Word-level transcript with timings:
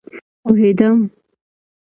پوهیدم 0.41 0.97